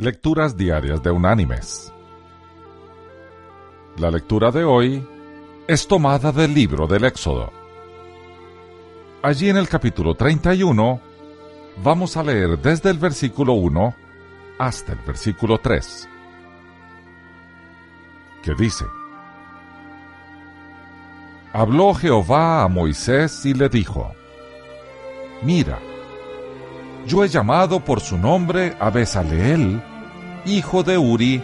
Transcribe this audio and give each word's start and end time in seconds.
Lecturas 0.00 0.56
Diarias 0.56 1.02
de 1.02 1.10
Unánimes. 1.10 1.92
La 3.96 4.12
lectura 4.12 4.52
de 4.52 4.62
hoy 4.62 5.04
es 5.66 5.88
tomada 5.88 6.30
del 6.30 6.54
libro 6.54 6.86
del 6.86 7.02
Éxodo. 7.02 7.52
Allí 9.22 9.48
en 9.48 9.56
el 9.56 9.68
capítulo 9.68 10.14
31 10.14 11.00
vamos 11.82 12.16
a 12.16 12.22
leer 12.22 12.60
desde 12.60 12.90
el 12.90 12.98
versículo 12.98 13.54
1 13.54 13.92
hasta 14.60 14.92
el 14.92 15.00
versículo 15.00 15.58
3, 15.58 16.08
que 18.44 18.54
dice, 18.54 18.84
Habló 21.52 21.92
Jehová 21.92 22.62
a 22.62 22.68
Moisés 22.68 23.44
y 23.44 23.52
le 23.52 23.68
dijo, 23.68 24.12
Mira, 25.42 25.80
yo 27.08 27.24
he 27.24 27.28
llamado 27.28 27.80
por 27.80 28.00
su 28.00 28.18
nombre 28.18 28.76
a 28.78 28.90
Besaleel, 28.90 29.82
hijo 30.44 30.82
de 30.82 30.98
Uri, 30.98 31.42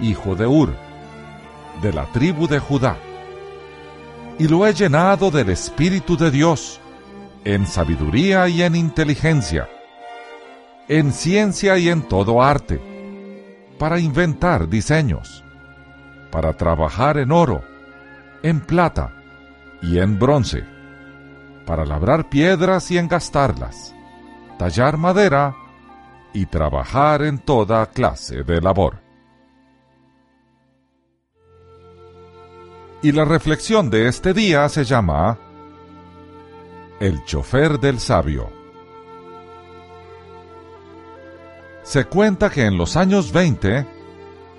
hijo 0.00 0.34
de 0.34 0.46
Ur, 0.46 0.74
de 1.82 1.92
la 1.92 2.06
tribu 2.06 2.46
de 2.46 2.58
Judá. 2.58 2.96
Y 4.38 4.48
lo 4.48 4.66
he 4.66 4.72
llenado 4.72 5.30
del 5.30 5.50
Espíritu 5.50 6.16
de 6.16 6.30
Dios, 6.30 6.80
en 7.44 7.66
sabiduría 7.66 8.48
y 8.48 8.62
en 8.62 8.74
inteligencia, 8.74 9.68
en 10.88 11.12
ciencia 11.12 11.78
y 11.78 11.88
en 11.88 12.02
todo 12.02 12.42
arte, 12.42 12.80
para 13.78 13.98
inventar 13.98 14.68
diseños, 14.68 15.44
para 16.30 16.54
trabajar 16.54 17.18
en 17.18 17.32
oro, 17.32 17.62
en 18.42 18.60
plata 18.60 19.12
y 19.82 19.98
en 19.98 20.18
bronce, 20.18 20.64
para 21.66 21.84
labrar 21.84 22.28
piedras 22.28 22.90
y 22.90 22.98
engastarlas 22.98 23.94
tallar 24.60 24.98
madera 24.98 25.56
y 26.32 26.46
trabajar 26.46 27.22
en 27.22 27.38
toda 27.38 27.86
clase 27.86 28.42
de 28.42 28.60
labor. 28.60 28.98
Y 33.02 33.12
la 33.12 33.24
reflexión 33.24 33.90
de 33.90 34.08
este 34.08 34.34
día 34.34 34.68
se 34.68 34.84
llama 34.84 35.38
El 37.00 37.24
chofer 37.24 37.80
del 37.80 37.98
sabio. 37.98 38.50
Se 41.82 42.04
cuenta 42.04 42.50
que 42.50 42.66
en 42.66 42.76
los 42.76 42.96
años 42.96 43.32
20, 43.32 43.86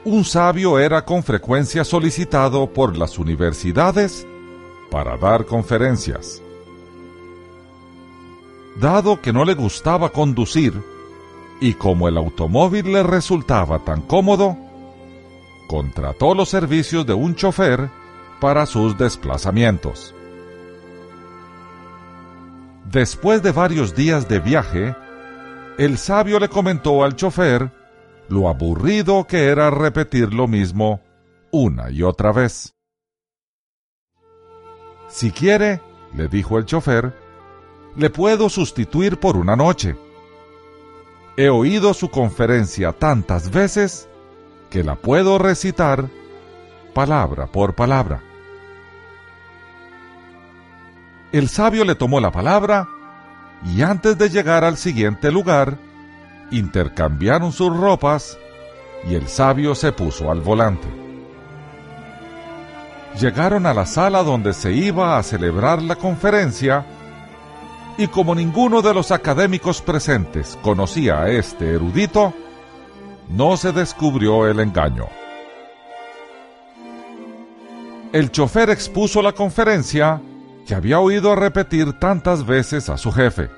un 0.06 0.26
sabio 0.26 0.80
era 0.80 1.06
con 1.06 1.24
frecuencia 1.24 1.84
solicitado 1.84 2.74
por 2.74 2.98
las 2.98 3.20
universidades 3.20 4.26
para 4.90 5.16
dar 5.18 5.46
conferencias 5.46 6.42
dado 8.76 9.22
que 9.22 9.34
no 9.34 9.46
le 9.46 9.54
gustaba 9.54 10.10
conducir 10.10 10.74
y 11.62 11.76
como 11.76 12.10
el 12.10 12.18
automóvil 12.18 12.92
le 12.92 13.04
resultaba 13.04 13.80
tan 13.80 14.02
cómodo, 14.02 14.58
contrató 15.68 16.34
los 16.34 16.50
servicios 16.50 17.06
de 17.06 17.14
un 17.14 17.36
chofer 17.36 17.90
para 18.42 18.66
sus 18.66 18.98
desplazamientos. 18.98 20.14
Después 22.92 23.44
de 23.44 23.52
varios 23.52 23.96
días 23.96 24.28
de 24.28 24.40
viaje, 24.40 24.96
el 25.78 25.98
sabio 25.98 26.40
le 26.40 26.50
comentó 26.50 27.04
al 27.04 27.16
chofer 27.16 27.72
lo 28.28 28.50
aburrido 28.50 29.28
que 29.28 29.46
era 29.46 29.70
repetir 29.70 30.34
lo 30.34 30.48
mismo 30.48 31.00
una 31.52 31.92
y 31.92 32.02
otra 32.02 32.32
vez. 32.32 32.76
Si 35.10 35.32
quiere, 35.32 35.80
le 36.16 36.28
dijo 36.28 36.58
el 36.58 36.66
chofer, 36.66 37.14
le 37.96 38.10
puedo 38.10 38.50
sustituir 38.50 39.20
por 39.20 39.38
una 39.38 39.56
noche. 39.56 39.96
He 41.42 41.50
oído 41.50 41.96
su 41.96 42.12
conferencia 42.12 42.92
tantas 42.92 43.50
veces 43.50 44.08
que 44.70 44.84
la 44.84 44.94
puedo 44.94 45.40
recitar 45.40 46.08
palabra 46.94 47.48
por 47.48 47.74
palabra. 47.74 48.22
El 51.32 51.50
sabio 51.50 51.84
le 51.84 51.96
tomó 51.96 52.20
la 52.20 52.32
palabra 52.32 52.88
y 53.66 53.82
antes 53.82 54.20
de 54.20 54.30
llegar 54.30 54.64
al 54.64 54.78
siguiente 54.78 55.32
lugar, 55.32 55.80
intercambiaron 56.52 57.52
sus 57.52 57.76
ropas 57.76 58.38
y 59.10 59.16
el 59.16 59.28
sabio 59.28 59.74
se 59.74 59.92
puso 59.92 60.30
al 60.30 60.42
volante. 60.42 60.88
Llegaron 63.20 63.66
a 63.66 63.74
la 63.74 63.88
sala 63.88 64.22
donde 64.22 64.54
se 64.54 64.74
iba 64.74 65.18
a 65.18 65.24
celebrar 65.24 65.82
la 65.82 65.96
conferencia 65.96 66.86
y 67.98 68.08
como 68.08 68.36
ninguno 68.36 68.82
de 68.82 68.94
los 68.94 69.12
académicos 69.12 69.82
presentes 69.82 70.58
conocía 70.62 71.22
a 71.22 71.30
este 71.30 71.76
erudito, 71.76 72.34
no 73.30 73.58
se 73.58 73.72
descubrió 73.72 74.48
el 74.48 74.60
engaño. 74.60 75.08
El 78.14 78.32
chofer 78.32 78.70
expuso 78.70 79.22
la 79.22 79.34
conferencia 79.34 80.22
que 80.66 80.76
había 80.76 81.00
oído 81.00 81.36
repetir 81.36 81.94
tantas 81.94 82.46
veces 82.46 82.90
a 82.90 82.98
su 82.98 83.12
jefe. 83.12 83.50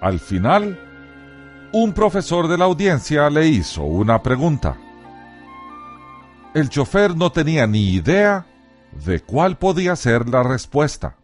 Al 0.00 0.20
final, 0.20 0.78
un 1.72 1.92
profesor 1.92 2.46
de 2.48 2.56
la 2.56 2.66
audiencia 2.66 3.28
le 3.30 3.48
hizo 3.48 3.82
una 3.82 4.22
pregunta. 4.22 4.76
El 6.54 6.68
chofer 6.68 7.16
no 7.16 7.32
tenía 7.32 7.66
ni 7.66 7.90
idea 7.90 8.46
de 9.04 9.20
cuál 9.20 9.58
podía 9.58 9.96
ser 9.96 10.28
la 10.28 10.42
respuesta 10.42 11.16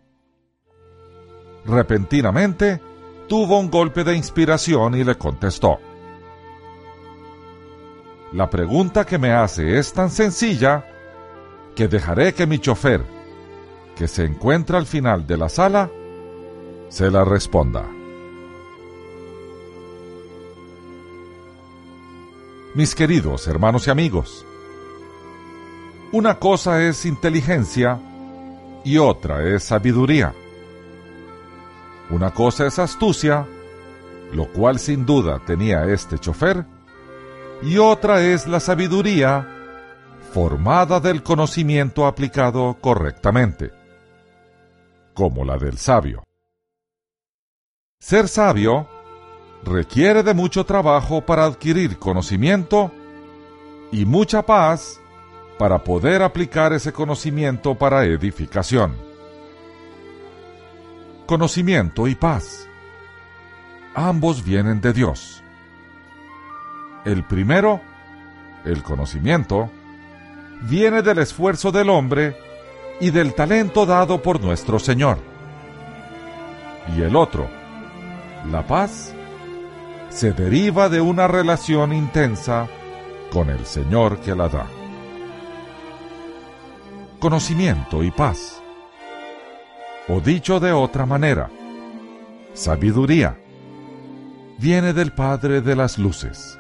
repentinamente 1.65 2.81
tuvo 3.29 3.59
un 3.59 3.71
golpe 3.71 4.05
de 4.05 4.17
inspiración 4.17 4.95
y 4.95 5.05
le 5.05 5.17
contestó. 5.17 5.79
La 8.33 8.51
pregunta 8.51 9.05
que 9.05 9.19
me 9.19 9.33
hace 9.33 9.79
es 9.79 9.93
tan 9.93 10.11
sencilla 10.11 10.85
que 11.75 11.89
dejaré 11.89 12.35
que 12.35 12.47
mi 12.47 12.59
chofer, 12.59 13.03
que 13.97 14.09
se 14.09 14.25
encuentra 14.25 14.79
al 14.79 14.87
final 14.87 15.27
de 15.27 15.37
la 15.37 15.49
sala, 15.49 15.91
se 16.89 17.11
la 17.11 17.25
responda. 17.25 17.85
Mis 22.75 22.95
queridos 22.95 23.47
hermanos 23.47 23.87
y 23.87 23.91
amigos, 23.91 24.45
una 26.11 26.39
cosa 26.41 26.83
es 26.83 27.07
inteligencia 27.07 28.01
y 28.85 28.99
otra 28.99 29.45
es 29.49 29.63
sabiduría. 29.63 30.35
Una 32.11 32.33
cosa 32.33 32.67
es 32.67 32.79
astucia, 32.79 33.47
lo 34.33 34.53
cual 34.53 34.79
sin 34.79 35.07
duda 35.07 35.41
tenía 35.45 35.85
este 35.85 36.19
chofer, 36.19 36.67
y 37.63 37.79
otra 37.79 38.21
es 38.21 38.47
la 38.47 38.61
sabiduría 38.61 39.49
formada 40.33 41.01
del 41.01 41.23
conocimiento 41.23 42.07
aplicado 42.07 42.77
correctamente, 42.81 43.73
como 45.15 45.45
la 45.45 45.57
del 45.57 45.79
sabio. 45.79 46.25
Ser 48.01 48.29
sabio 48.29 48.87
requiere 49.65 50.23
de 50.23 50.35
mucho 50.35 50.67
trabajo 50.67 51.23
para 51.23 51.45
adquirir 51.47 51.99
conocimiento 51.99 52.93
y 53.91 54.05
mucha 54.05 54.43
paz 54.43 55.01
para 55.59 55.83
poder 55.83 56.23
aplicar 56.23 56.75
ese 56.75 56.93
conocimiento 56.93 57.75
para 57.77 58.05
edificación 58.05 59.14
conocimiento 61.27 62.07
y 62.07 62.15
paz. 62.15 62.69
Ambos 63.95 64.45
vienen 64.45 64.81
de 64.81 64.93
Dios. 64.93 65.43
El 67.05 67.25
primero, 67.25 67.81
el 68.65 68.83
conocimiento, 68.83 69.71
viene 70.63 71.03
del 71.03 71.19
esfuerzo 71.19 71.71
del 71.71 71.91
hombre 71.91 72.37
y 73.01 73.11
del 73.11 73.35
talento 73.35 73.87
dado 73.87 74.23
por 74.23 74.41
nuestro 74.41 74.79
Señor. 74.79 75.19
Y 76.97 77.03
el 77.03 77.17
otro, 77.17 77.49
la 78.51 78.67
paz, 78.67 79.15
se 80.11 80.33
deriva 80.33 80.89
de 80.89 81.01
una 81.01 81.27
relación 81.27 81.93
intensa 81.93 82.69
con 83.33 83.51
el 83.51 83.65
Señor 83.67 84.19
que 84.21 84.35
la 84.35 84.49
da. 84.49 84.67
Conocimiento 87.19 88.03
y 88.03 88.11
paz 88.11 88.64
o 90.09 90.21
dicho 90.21 90.61
de 90.61 90.73
otra 90.73 91.07
manera, 91.07 91.51
sabiduría 92.53 93.39
viene 94.59 94.93
del 94.93 95.13
Padre 95.13 95.61
de 95.61 95.75
las 95.75 95.99
Luces, 95.99 96.59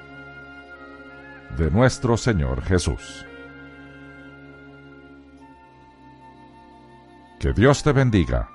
de 1.56 1.70
nuestro 1.70 2.16
Señor 2.16 2.62
Jesús. 2.62 3.26
Que 7.38 7.52
Dios 7.52 7.82
te 7.82 7.92
bendiga 7.92 8.53